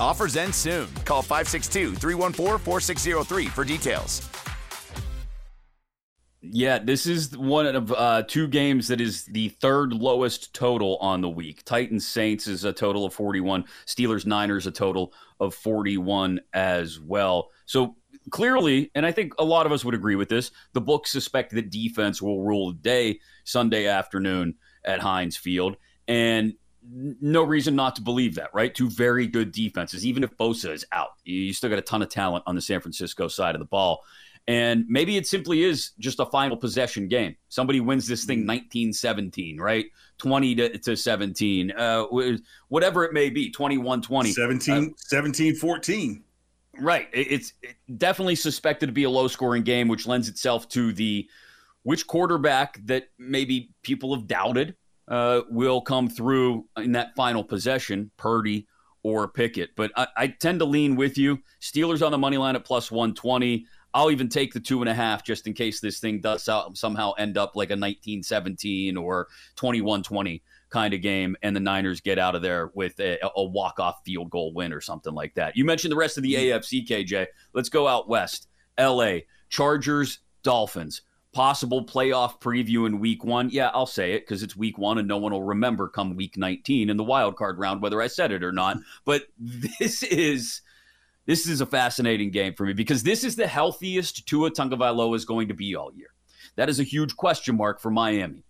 Offers 0.00 0.36
end 0.36 0.54
soon. 0.54 0.88
Call 1.04 1.22
562 1.22 1.94
314 1.94 2.58
4603 2.58 3.46
for 3.46 3.64
details. 3.64 4.28
Yeah, 6.44 6.80
this 6.80 7.06
is 7.06 7.38
one 7.38 7.66
of 7.66 7.92
uh, 7.92 8.24
two 8.26 8.48
games 8.48 8.88
that 8.88 9.00
is 9.00 9.24
the 9.26 9.50
third 9.50 9.92
lowest 9.92 10.52
total 10.52 10.96
on 10.96 11.20
the 11.20 11.28
week. 11.28 11.62
Titans 11.64 12.06
Saints 12.06 12.48
is 12.48 12.64
a 12.64 12.72
total 12.72 13.04
of 13.04 13.14
41. 13.14 13.64
Steelers 13.86 14.26
Niners 14.26 14.66
a 14.66 14.72
total 14.72 15.12
of 15.38 15.54
41 15.54 16.40
as 16.52 16.98
well. 16.98 17.50
So 17.66 17.94
clearly, 18.30 18.90
and 18.94 19.04
I 19.04 19.12
think 19.12 19.34
a 19.38 19.44
lot 19.44 19.66
of 19.66 19.72
us 19.72 19.84
would 19.84 19.94
agree 19.94 20.16
with 20.16 20.28
this, 20.28 20.50
the 20.72 20.80
books 20.80 21.10
suspect 21.10 21.52
that 21.54 21.70
defense 21.70 22.20
will 22.22 22.42
rule 22.42 22.72
the 22.72 22.78
day 22.78 23.20
Sunday 23.44 23.86
afternoon 23.86 24.54
at 24.84 25.00
Heinz 25.00 25.36
Field. 25.36 25.76
And 26.08 26.54
no 26.90 27.42
reason 27.44 27.76
not 27.76 27.96
to 27.96 28.02
believe 28.02 28.34
that, 28.34 28.50
right? 28.52 28.74
Two 28.74 28.90
very 28.90 29.26
good 29.26 29.52
defenses, 29.52 30.04
even 30.04 30.24
if 30.24 30.36
Bosa 30.36 30.72
is 30.72 30.84
out. 30.92 31.10
You 31.24 31.52
still 31.52 31.70
got 31.70 31.78
a 31.78 31.82
ton 31.82 32.02
of 32.02 32.08
talent 32.08 32.44
on 32.46 32.54
the 32.54 32.60
San 32.60 32.80
Francisco 32.80 33.28
side 33.28 33.54
of 33.54 33.60
the 33.60 33.66
ball. 33.66 34.02
And 34.48 34.86
maybe 34.88 35.16
it 35.16 35.28
simply 35.28 35.62
is 35.62 35.92
just 36.00 36.18
a 36.18 36.26
final 36.26 36.56
possession 36.56 37.06
game. 37.06 37.36
Somebody 37.48 37.78
wins 37.78 38.08
this 38.08 38.24
thing 38.24 38.44
19 38.44 38.92
17, 38.92 39.58
right? 39.58 39.86
20 40.18 40.54
to, 40.56 40.78
to 40.78 40.96
17, 40.96 41.70
uh, 41.70 42.04
whatever 42.68 43.04
it 43.04 43.12
may 43.12 43.30
be, 43.30 43.50
21 43.50 44.02
20. 44.02 44.32
17, 44.32 44.74
uh, 44.74 44.86
17 44.96 45.54
14. 45.54 46.24
Right. 46.78 47.08
It's 47.12 47.52
definitely 47.98 48.34
suspected 48.34 48.86
to 48.86 48.92
be 48.92 49.04
a 49.04 49.10
low 49.10 49.28
scoring 49.28 49.62
game, 49.62 49.88
which 49.88 50.06
lends 50.06 50.28
itself 50.28 50.68
to 50.70 50.92
the 50.92 51.28
which 51.82 52.06
quarterback 52.06 52.80
that 52.86 53.08
maybe 53.18 53.70
people 53.82 54.14
have 54.14 54.26
doubted 54.26 54.76
uh, 55.08 55.42
will 55.50 55.80
come 55.80 56.08
through 56.08 56.66
in 56.76 56.92
that 56.92 57.14
final 57.14 57.44
possession, 57.44 58.10
Purdy 58.16 58.66
or 59.02 59.28
Pickett. 59.28 59.70
But 59.76 59.90
I, 59.96 60.06
I, 60.16 60.26
tend 60.28 60.60
to 60.60 60.64
lean 60.64 60.94
with 60.94 61.18
you. 61.18 61.40
Steelers 61.60 62.04
on 62.04 62.12
the 62.12 62.18
money 62.18 62.36
line 62.36 62.54
at 62.54 62.64
plus 62.64 62.90
120. 62.90 63.66
I'll 63.94 64.10
even 64.10 64.28
take 64.28 64.52
the 64.52 64.60
two 64.60 64.80
and 64.80 64.88
a 64.88 64.94
half 64.94 65.24
just 65.24 65.46
in 65.46 65.52
case 65.52 65.80
this 65.80 65.98
thing 65.98 66.20
does 66.20 66.48
somehow 66.74 67.12
end 67.18 67.36
up 67.36 67.56
like 67.56 67.70
a 67.70 67.74
1917 67.74 68.96
or 68.96 69.26
2120 69.56 70.42
kind 70.72 70.94
of 70.94 71.02
game 71.02 71.36
and 71.42 71.54
the 71.54 71.60
Niners 71.60 72.00
get 72.00 72.18
out 72.18 72.34
of 72.34 72.42
there 72.42 72.70
with 72.74 72.98
a, 73.00 73.18
a 73.36 73.44
walk 73.44 73.78
off 73.78 74.00
field 74.04 74.30
goal 74.30 74.52
win 74.54 74.72
or 74.72 74.80
something 74.80 75.14
like 75.14 75.34
that. 75.34 75.56
You 75.56 75.64
mentioned 75.64 75.92
the 75.92 75.96
rest 75.96 76.16
of 76.16 76.22
the 76.22 76.34
mm-hmm. 76.34 76.58
AFC, 76.58 76.86
KJ. 76.86 77.26
Let's 77.52 77.68
go 77.68 77.86
out 77.86 78.08
west. 78.08 78.48
LA, 78.78 79.18
Chargers, 79.48 80.20
Dolphins 80.42 81.02
possible 81.32 81.84
playoff 81.84 82.40
preview 82.40 82.86
in 82.86 83.00
week 83.00 83.24
one. 83.24 83.48
Yeah, 83.50 83.70
I'll 83.72 83.86
say 83.86 84.12
it 84.12 84.20
because 84.20 84.42
it's 84.42 84.56
week 84.56 84.78
one 84.78 84.98
and 84.98 85.08
no 85.08 85.16
one 85.16 85.32
will 85.32 85.42
remember 85.42 85.88
come 85.88 86.14
week 86.14 86.36
19 86.36 86.90
in 86.90 86.96
the 86.96 87.04
wild 87.04 87.36
card 87.36 87.58
round 87.58 87.80
whether 87.80 88.00
I 88.00 88.06
said 88.06 88.32
it 88.32 88.44
or 88.44 88.52
not. 88.52 88.78
But 89.04 89.24
this 89.38 90.02
is 90.02 90.60
this 91.26 91.46
is 91.46 91.60
a 91.60 91.66
fascinating 91.66 92.30
game 92.30 92.54
for 92.54 92.66
me 92.66 92.72
because 92.72 93.02
this 93.02 93.24
is 93.24 93.36
the 93.36 93.46
healthiest 93.46 94.26
Tua 94.26 94.50
Tagovailoa 94.50 95.16
is 95.16 95.24
going 95.24 95.48
to 95.48 95.54
be 95.54 95.74
all 95.74 95.92
year. 95.94 96.08
That 96.56 96.68
is 96.68 96.78
a 96.78 96.84
huge 96.84 97.16
question 97.16 97.56
mark 97.56 97.80
for 97.80 97.90
Miami. 97.90 98.44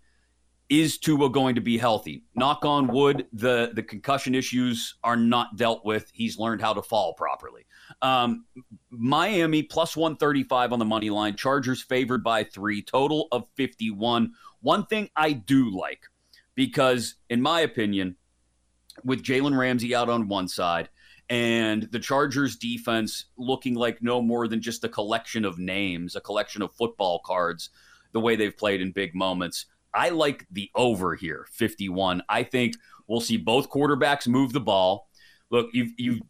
Is 0.68 0.98
Tua 0.98 1.28
going 1.28 1.54
to 1.54 1.60
be 1.60 1.76
healthy? 1.76 2.24
Knock 2.34 2.64
on 2.64 2.88
wood, 2.88 3.26
the 3.32 3.72
the 3.74 3.82
concussion 3.82 4.34
issues 4.34 4.94
are 5.04 5.16
not 5.16 5.56
dealt 5.56 5.84
with. 5.84 6.10
He's 6.14 6.38
learned 6.38 6.62
how 6.62 6.72
to 6.72 6.82
fall 6.82 7.12
properly. 7.14 7.66
Um, 8.00 8.46
Miami 8.90 9.62
plus 9.62 9.96
135 9.96 10.72
on 10.72 10.78
the 10.78 10.84
money 10.84 11.10
line. 11.10 11.36
Chargers 11.36 11.82
favored 11.82 12.24
by 12.24 12.44
three, 12.44 12.82
total 12.82 13.28
of 13.32 13.44
51. 13.56 14.32
One 14.60 14.86
thing 14.86 15.10
I 15.14 15.32
do 15.32 15.70
like, 15.70 16.06
because 16.54 17.16
in 17.28 17.42
my 17.42 17.60
opinion, 17.60 18.16
with 19.04 19.22
Jalen 19.22 19.56
Ramsey 19.56 19.94
out 19.94 20.08
on 20.08 20.28
one 20.28 20.48
side 20.48 20.88
and 21.32 21.84
the 21.92 21.98
Chargers 21.98 22.56
defense 22.56 23.26
looking 23.36 23.74
like 23.74 24.02
no 24.02 24.20
more 24.20 24.48
than 24.48 24.60
just 24.60 24.84
a 24.84 24.88
collection 24.88 25.44
of 25.44 25.58
names, 25.58 26.14
a 26.14 26.20
collection 26.20 26.62
of 26.62 26.74
football 26.74 27.20
cards, 27.24 27.70
the 28.12 28.20
way 28.20 28.36
they've 28.36 28.56
played 28.56 28.82
in 28.82 28.92
big 28.92 29.14
moments. 29.14 29.66
I 29.94 30.10
like 30.10 30.46
the 30.50 30.70
over 30.74 31.14
here, 31.14 31.46
51. 31.50 32.22
I 32.28 32.42
think 32.42 32.76
we'll 33.06 33.20
see 33.20 33.36
both 33.36 33.70
quarterbacks 33.70 34.26
move 34.26 34.52
the 34.52 34.60
ball. 34.60 35.08
Look, 35.50 35.68
you've, 35.72 35.92
you've 35.98 36.20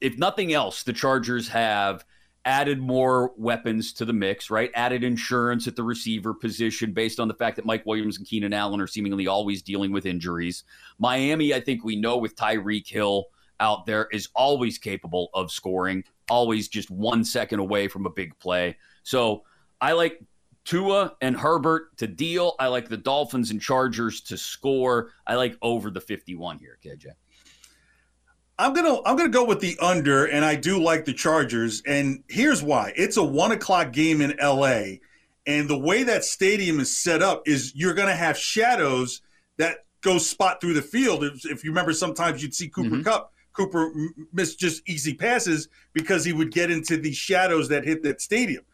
if 0.00 0.18
nothing 0.18 0.52
else, 0.52 0.82
the 0.82 0.92
Chargers 0.92 1.48
have 1.48 2.04
added 2.44 2.80
more 2.80 3.32
weapons 3.36 3.92
to 3.92 4.04
the 4.04 4.12
mix, 4.12 4.50
right? 4.50 4.70
Added 4.74 5.04
insurance 5.04 5.68
at 5.68 5.76
the 5.76 5.84
receiver 5.84 6.34
position 6.34 6.92
based 6.92 7.20
on 7.20 7.28
the 7.28 7.34
fact 7.34 7.56
that 7.56 7.64
Mike 7.64 7.86
Williams 7.86 8.18
and 8.18 8.26
Keenan 8.26 8.52
Allen 8.52 8.80
are 8.80 8.88
seemingly 8.88 9.28
always 9.28 9.62
dealing 9.62 9.92
with 9.92 10.06
injuries. 10.06 10.64
Miami, 10.98 11.54
I 11.54 11.60
think 11.60 11.84
we 11.84 11.94
know 11.94 12.18
with 12.18 12.34
Tyreek 12.34 12.88
Hill 12.88 13.26
out 13.60 13.86
there, 13.86 14.08
is 14.12 14.28
always 14.34 14.76
capable 14.76 15.30
of 15.34 15.52
scoring, 15.52 16.02
always 16.28 16.68
just 16.68 16.90
one 16.90 17.24
second 17.24 17.60
away 17.60 17.86
from 17.86 18.06
a 18.06 18.10
big 18.10 18.36
play. 18.40 18.76
So 19.04 19.44
I 19.80 19.92
like 19.92 20.20
Tua 20.64 21.14
and 21.20 21.36
Herbert 21.36 21.96
to 21.98 22.06
deal. 22.06 22.54
I 22.58 22.68
like 22.68 22.88
the 22.88 22.96
Dolphins 22.96 23.50
and 23.50 23.60
Chargers 23.60 24.20
to 24.22 24.36
score. 24.36 25.10
I 25.26 25.34
like 25.34 25.56
over 25.60 25.90
the 25.90 26.00
51 26.00 26.58
here, 26.58 26.78
KJ. 26.84 27.06
I'm 28.58 28.74
gonna 28.74 29.00
I'm 29.04 29.16
gonna 29.16 29.28
go 29.28 29.44
with 29.44 29.60
the 29.60 29.76
under, 29.80 30.26
and 30.26 30.44
I 30.44 30.54
do 30.54 30.80
like 30.80 31.04
the 31.04 31.12
Chargers. 31.12 31.82
And 31.86 32.22
here's 32.28 32.62
why: 32.62 32.92
it's 32.94 33.16
a 33.16 33.22
one 33.22 33.50
o'clock 33.50 33.92
game 33.92 34.20
in 34.20 34.36
LA, 34.40 34.98
and 35.46 35.68
the 35.68 35.78
way 35.78 36.04
that 36.04 36.24
stadium 36.24 36.78
is 36.78 36.96
set 36.96 37.22
up 37.22 37.42
is 37.46 37.74
you're 37.74 37.94
gonna 37.94 38.14
have 38.14 38.38
shadows 38.38 39.22
that 39.56 39.78
go 40.02 40.18
spot 40.18 40.60
through 40.60 40.74
the 40.74 40.82
field. 40.82 41.24
If, 41.24 41.44
if 41.44 41.64
you 41.64 41.70
remember, 41.70 41.92
sometimes 41.92 42.42
you'd 42.42 42.54
see 42.54 42.68
Cooper 42.68 42.90
mm-hmm. 42.90 43.02
Kupp. 43.02 43.32
Cooper 43.52 43.92
miss 44.32 44.54
just 44.54 44.88
easy 44.88 45.14
passes 45.14 45.68
because 45.92 46.24
he 46.24 46.32
would 46.32 46.52
get 46.52 46.70
into 46.70 46.96
the 46.96 47.12
shadows 47.12 47.68
that 47.68 47.84
hit 47.84 48.02
that 48.02 48.20
stadium. 48.20 48.64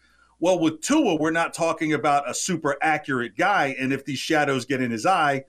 Well, 0.40 0.60
with 0.60 0.82
Tua, 0.82 1.16
we're 1.16 1.32
not 1.32 1.52
talking 1.52 1.94
about 1.94 2.30
a 2.30 2.34
super 2.34 2.76
accurate 2.80 3.36
guy, 3.36 3.74
and 3.78 3.92
if 3.92 4.04
these 4.04 4.20
shadows 4.20 4.64
get 4.64 4.80
in 4.80 4.90
his 4.90 5.04
eye, 5.04 5.44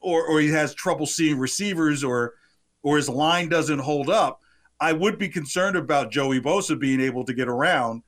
or 0.00 0.26
or 0.26 0.40
he 0.40 0.48
has 0.48 0.74
trouble 0.74 1.06
seeing 1.06 1.38
receivers, 1.38 2.02
or 2.02 2.34
or 2.82 2.96
his 2.96 3.08
line 3.08 3.48
doesn't 3.48 3.78
hold 3.78 4.08
up, 4.08 4.40
I 4.80 4.92
would 4.94 5.18
be 5.18 5.28
concerned 5.28 5.76
about 5.76 6.10
Joey 6.10 6.40
Bosa 6.40 6.78
being 6.78 7.00
able 7.00 7.24
to 7.24 7.34
get 7.34 7.46
around 7.46 8.02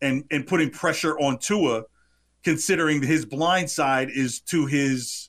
and 0.00 0.24
and 0.30 0.46
putting 0.46 0.70
pressure 0.70 1.18
on 1.18 1.38
Tua, 1.38 1.84
considering 2.42 3.02
his 3.02 3.26
blind 3.26 3.70
side 3.70 4.08
is 4.10 4.40
to 4.40 4.64
his 4.64 5.28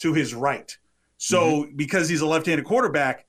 to 0.00 0.12
his 0.12 0.34
right. 0.34 0.76
So 1.16 1.62
mm-hmm. 1.62 1.76
because 1.76 2.06
he's 2.06 2.20
a 2.20 2.26
left-handed 2.26 2.66
quarterback, 2.66 3.24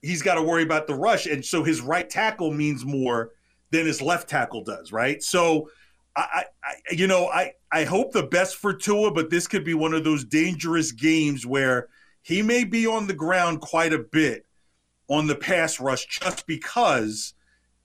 he's 0.00 0.22
got 0.22 0.36
to 0.36 0.42
worry 0.42 0.62
about 0.62 0.86
the 0.86 0.94
rush, 0.94 1.26
and 1.26 1.44
so 1.44 1.62
his 1.62 1.82
right 1.82 2.08
tackle 2.08 2.50
means 2.50 2.86
more 2.86 3.32
than 3.70 3.84
his 3.84 4.00
left 4.00 4.26
tackle 4.26 4.64
does, 4.64 4.90
right? 4.90 5.22
So. 5.22 5.68
I, 6.16 6.44
I, 6.64 6.74
you 6.90 7.06
know, 7.06 7.28
I, 7.28 7.52
I 7.70 7.84
hope 7.84 8.12
the 8.12 8.24
best 8.24 8.56
for 8.56 8.72
Tua, 8.72 9.12
but 9.12 9.30
this 9.30 9.46
could 9.46 9.64
be 9.64 9.74
one 9.74 9.94
of 9.94 10.04
those 10.04 10.24
dangerous 10.24 10.92
games 10.92 11.46
where 11.46 11.88
he 12.22 12.42
may 12.42 12.64
be 12.64 12.86
on 12.86 13.06
the 13.06 13.14
ground 13.14 13.60
quite 13.60 13.92
a 13.92 13.98
bit, 13.98 14.44
on 15.08 15.26
the 15.26 15.34
pass 15.34 15.80
rush 15.80 16.06
just 16.06 16.46
because 16.46 17.34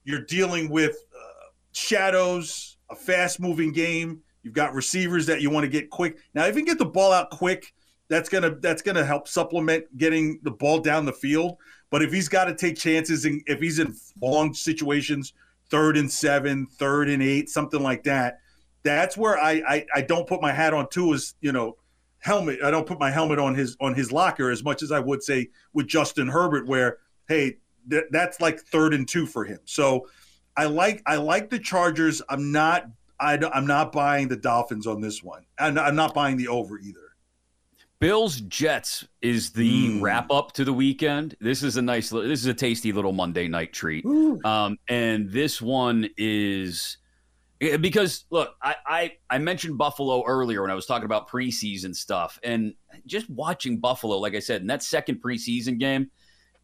you're 0.03 0.25
dealing 0.25 0.69
with 0.69 0.95
uh, 1.15 1.47
shadows, 1.73 2.77
a 2.89 2.95
fast 2.95 3.39
moving 3.39 3.71
game. 3.71 4.21
You've 4.41 4.53
got 4.53 4.73
receivers 4.73 5.25
that 5.27 5.41
you 5.41 5.49
want 5.49 5.63
to 5.63 5.69
get 5.69 5.89
quick. 5.89 6.17
Now, 6.33 6.45
if 6.45 6.55
you 6.55 6.61
can 6.61 6.73
get 6.73 6.79
the 6.79 6.85
ball 6.85 7.13
out 7.13 7.29
quick, 7.29 7.73
that's 8.09 8.27
gonna 8.29 8.55
that's 8.59 8.81
gonna 8.81 9.05
help 9.05 9.27
supplement 9.27 9.85
getting 9.97 10.39
the 10.43 10.51
ball 10.51 10.79
down 10.79 11.05
the 11.05 11.13
field. 11.13 11.57
But 11.89 12.03
if 12.03 12.11
he's 12.11 12.27
got 12.27 12.45
to 12.45 12.55
take 12.55 12.75
chances 12.75 13.25
and 13.25 13.41
if 13.45 13.59
he's 13.61 13.79
in 13.79 13.95
long 14.21 14.53
situations, 14.53 15.33
third 15.69 15.97
and 15.97 16.11
seven, 16.11 16.67
third 16.67 17.09
and 17.09 17.21
eight, 17.21 17.49
something 17.49 17.81
like 17.81 18.03
that, 18.03 18.39
that's 18.83 19.17
where 19.17 19.37
I 19.37 19.63
I, 19.67 19.85
I 19.95 20.01
don't 20.01 20.27
put 20.27 20.41
my 20.41 20.51
hat 20.51 20.73
on 20.73 20.89
Tua. 20.89 21.15
Is 21.15 21.35
you 21.41 21.51
know 21.51 21.77
helmet. 22.19 22.59
I 22.63 22.71
don't 22.71 22.87
put 22.87 22.99
my 22.99 23.11
helmet 23.11 23.39
on 23.39 23.55
his 23.55 23.75
on 23.81 23.93
his 23.95 24.11
locker 24.11 24.49
as 24.49 24.63
much 24.63 24.81
as 24.81 24.91
I 24.91 24.99
would 24.99 25.23
say 25.23 25.49
with 25.73 25.87
Justin 25.87 26.27
Herbert, 26.27 26.67
where 26.67 26.97
hey, 27.27 27.57
th- 27.89 28.05
that's 28.11 28.39
like 28.39 28.59
third 28.59 28.93
and 28.93 29.07
two 29.07 29.25
for 29.25 29.43
him. 29.43 29.59
So 29.65 30.07
I 30.55 30.65
like 30.65 31.01
I 31.05 31.17
like 31.17 31.49
the 31.49 31.59
Chargers. 31.59 32.21
I'm 32.29 32.51
not 32.51 32.85
I, 33.19 33.39
am 33.53 33.65
not 33.65 33.91
buying 33.91 34.27
the 34.27 34.35
Dolphins 34.35 34.87
on 34.87 35.01
this 35.01 35.23
one. 35.23 35.45
I'm 35.57 35.95
not 35.95 36.13
buying 36.13 36.37
the 36.37 36.49
over 36.49 36.77
either. 36.79 37.02
Bills 38.03 38.41
Jets 38.41 39.07
is 39.21 39.51
the 39.51 39.91
mm. 39.91 40.01
wrap 40.01 40.29
up 40.29 40.51
to 40.55 40.65
the 40.65 40.73
weekend. 40.73 41.37
This 41.39 41.63
is 41.63 41.77
a 41.77 41.81
nice, 41.81 42.09
this 42.09 42.41
is 42.41 42.47
a 42.47 42.53
tasty 42.53 42.91
little 42.91 43.13
Monday 43.13 43.47
night 43.47 43.71
treat. 43.71 44.05
Um, 44.43 44.77
and 44.89 45.31
this 45.31 45.61
one 45.61 46.09
is 46.17 46.97
eh, 47.61 47.77
because 47.77 48.25
look, 48.29 48.57
I, 48.61 48.75
I 48.85 49.11
I 49.29 49.37
mentioned 49.37 49.77
Buffalo 49.77 50.21
earlier 50.25 50.63
when 50.63 50.69
I 50.69 50.73
was 50.73 50.85
talking 50.85 51.05
about 51.05 51.29
preseason 51.29 51.95
stuff, 51.95 52.37
and 52.43 52.73
just 53.05 53.29
watching 53.29 53.79
Buffalo, 53.79 54.17
like 54.17 54.35
I 54.35 54.39
said, 54.39 54.59
in 54.59 54.67
that 54.67 54.83
second 54.83 55.21
preseason 55.23 55.79
game, 55.79 56.11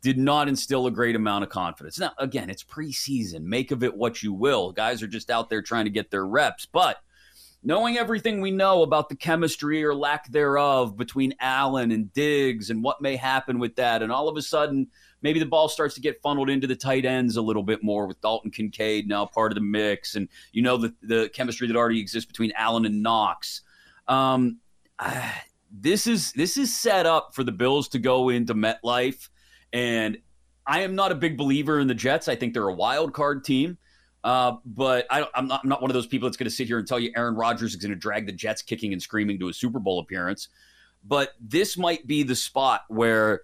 did 0.02 0.18
not 0.18 0.50
instill 0.50 0.88
a 0.88 0.92
great 0.92 1.16
amount 1.16 1.46
of 1.46 1.50
confidence. 1.50 1.98
Now, 1.98 2.12
again, 2.18 2.50
it's 2.50 2.66
preseason. 2.66 3.44
Make 3.44 3.72
of 3.72 3.82
it 3.82 3.96
what 3.96 4.22
you 4.22 4.34
will. 4.34 4.74
Guys 4.74 5.02
are 5.02 5.08
just 5.08 5.30
out 5.30 5.50
there 5.50 5.62
trying 5.62 5.86
to 5.86 5.90
get 5.90 6.12
their 6.12 6.26
reps. 6.26 6.66
But 6.66 6.98
knowing 7.64 7.98
everything 7.98 8.42
we 8.42 8.52
know 8.52 8.84
about 8.84 9.10
the 9.10 9.16
chemistry 9.16 9.84
or 9.84 9.94
lack 9.94 10.32
thereof 10.32 10.96
between 10.96 11.36
Allen 11.40 11.92
and 11.92 12.12
Diggs 12.14 12.70
and 12.70 12.84
what 12.84 13.02
may 13.02 13.16
happen 13.16 13.60
with 13.60 13.76
that, 13.76 14.02
and 14.02 14.12
all 14.12 14.28
of 14.28 14.38
a 14.38 14.42
sudden, 14.42 14.88
maybe 15.22 15.40
the 15.40 15.46
ball 15.46 15.70
starts 15.70 15.96
to 15.96 16.02
get 16.02 16.22
funneled 16.22 16.50
into 16.50 16.68
the 16.68 16.76
tight 16.76 17.06
ends 17.06 17.38
a 17.38 17.42
little 17.42 17.64
bit 17.64 17.84
more 17.84 18.08
with 18.08 18.22
Dalton 18.22 18.52
Kincaid 18.52 19.08
now 19.08 19.26
part 19.26 19.52
of 19.52 19.56
the 19.56 19.62
mix, 19.62 20.16
and 20.16 20.30
you 20.54 20.62
know 20.62 20.78
the 20.78 20.94
the 21.02 21.30
chemistry 21.34 21.68
that 21.68 21.76
already 21.76 22.00
exists 22.00 22.28
between 22.28 22.52
Allen 22.56 22.86
and 22.86 23.04
Knox. 23.04 23.62
Um, 24.08 24.60
this 25.72 26.08
is 26.08 26.32
this 26.34 26.58
is 26.58 26.76
set 26.76 27.06
up 27.06 27.36
for 27.36 27.44
the 27.44 27.52
Bills 27.52 27.90
to 27.90 28.00
go 28.00 28.30
into 28.30 28.54
MetLife 28.54 29.30
and 29.74 30.18
I 30.66 30.82
am 30.82 30.96
not 30.96 31.12
a 31.12 31.16
big 31.16 31.38
believer 31.38 31.80
in 31.80 31.88
the 31.88 31.96
Jets. 31.96 32.28
I 32.28 32.36
think 32.36 32.54
they're 32.54 32.68
a 32.68 32.74
wild 32.74 33.14
card 33.14 33.44
team. 33.44 33.78
Uh, 34.24 34.58
but 34.66 35.06
I, 35.10 35.26
am 35.36 35.48
not, 35.48 35.62
I'm 35.64 35.70
not 35.70 35.82
one 35.82 35.90
of 35.90 35.96
those 35.96 36.08
people 36.08 36.28
that's 36.28 36.38
going 36.38 36.50
to 36.50 36.56
sit 36.56 36.68
here 36.68 36.78
and 36.78 36.88
tell 36.88 37.00
you 37.00 37.12
Aaron 37.16 37.36
Rodgers 37.36 37.74
is 37.74 37.82
going 37.82 37.92
to 37.92 37.98
drag 37.98 38.26
the 38.26 38.34
Jets 38.34 38.62
kicking 38.62 38.92
and 38.92 39.02
screaming 39.02 39.40
to 39.40 39.50
a 39.50 39.54
Super 39.54 39.80
Bowl 39.80 40.00
appearance. 40.00 40.50
But 41.06 41.34
this 41.40 41.78
might 41.78 42.06
be 42.06 42.24
the 42.24 42.36
spot 42.36 42.82
where 42.90 43.42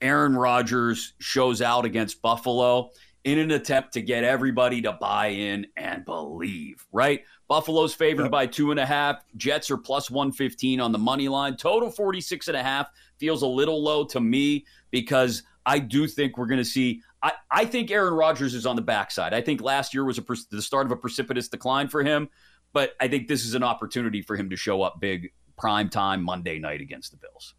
Aaron 0.00 0.36
Rodgers 0.36 1.14
shows 1.20 1.62
out 1.62 1.84
against 1.84 2.20
Buffalo 2.22 2.90
in 3.24 3.38
an 3.38 3.50
attempt 3.50 3.92
to 3.92 4.00
get 4.00 4.24
everybody 4.24 4.80
to 4.82 4.92
buy 4.92 5.28
in 5.28 5.66
and 5.76 6.04
believe, 6.04 6.86
right? 6.92 7.22
Buffalo's 7.48 7.94
favored 7.94 8.24
yep. 8.24 8.30
by 8.30 8.46
two 8.46 8.70
and 8.70 8.78
a 8.78 8.86
half. 8.86 9.22
Jets 9.36 9.70
are 9.70 9.76
plus 9.76 10.10
115 10.10 10.80
on 10.80 10.92
the 10.92 10.98
money 10.98 11.28
line. 11.28 11.56
Total 11.56 11.90
46 11.90 12.48
and 12.48 12.56
a 12.56 12.62
half 12.62 12.88
feels 13.18 13.42
a 13.42 13.46
little 13.46 13.82
low 13.82 14.04
to 14.04 14.20
me 14.20 14.64
because 14.90 15.42
I 15.66 15.78
do 15.78 16.06
think 16.06 16.38
we're 16.38 16.46
going 16.46 16.58
to 16.58 16.64
see. 16.64 17.02
I, 17.22 17.32
I 17.50 17.64
think 17.64 17.90
Aaron 17.90 18.14
Rodgers 18.14 18.54
is 18.54 18.66
on 18.66 18.76
the 18.76 18.82
backside. 18.82 19.34
I 19.34 19.40
think 19.40 19.60
last 19.60 19.92
year 19.92 20.04
was 20.04 20.18
a, 20.18 20.24
the 20.50 20.62
start 20.62 20.86
of 20.86 20.92
a 20.92 20.96
precipitous 20.96 21.48
decline 21.48 21.88
for 21.88 22.02
him, 22.02 22.28
but 22.72 22.92
I 23.00 23.08
think 23.08 23.28
this 23.28 23.44
is 23.44 23.54
an 23.54 23.62
opportunity 23.62 24.22
for 24.22 24.36
him 24.36 24.50
to 24.50 24.56
show 24.56 24.82
up 24.82 25.00
big 25.00 25.32
prime 25.56 25.88
time 25.88 26.22
Monday 26.22 26.58
night 26.58 26.80
against 26.80 27.10
the 27.10 27.16
Bills. 27.16 27.54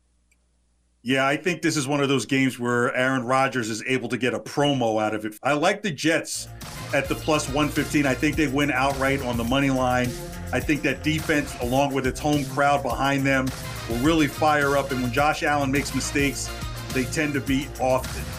Yeah, 1.01 1.25
I 1.25 1.37
think 1.37 1.61
this 1.61 1.77
is 1.77 1.87
one 1.87 2.01
of 2.01 2.09
those 2.09 2.25
games 2.25 2.59
where 2.59 2.93
Aaron 2.93 3.23
Rodgers 3.23 3.69
is 3.69 3.81
able 3.87 4.09
to 4.09 4.17
get 4.17 4.33
a 4.33 4.39
promo 4.39 5.01
out 5.01 5.15
of 5.15 5.23
it. 5.25 5.35
I 5.43 5.53
like 5.53 5.81
the 5.81 5.91
Jets 5.91 6.49
at 6.93 7.07
the 7.07 7.15
plus 7.15 7.47
115. 7.47 8.05
I 8.05 8.13
think 8.13 8.35
they 8.35 8.47
win 8.47 8.69
outright 8.69 9.21
on 9.21 9.37
the 9.37 9.45
money 9.45 9.69
line. 9.69 10.09
I 10.51 10.59
think 10.59 10.81
that 10.81 11.01
defense, 11.01 11.55
along 11.61 11.93
with 11.93 12.05
its 12.05 12.19
home 12.19 12.43
crowd 12.45 12.83
behind 12.83 13.25
them, 13.25 13.47
will 13.89 13.97
really 13.97 14.27
fire 14.27 14.75
up. 14.75 14.91
And 14.91 15.01
when 15.01 15.13
Josh 15.13 15.43
Allen 15.43 15.71
makes 15.71 15.95
mistakes, 15.95 16.49
they 16.93 17.05
tend 17.05 17.33
to 17.33 17.41
be 17.41 17.67
often. 17.79 18.38